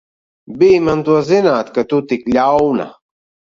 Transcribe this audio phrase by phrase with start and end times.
[0.59, 2.87] Bij man to zināt, ka tu tik ļauna!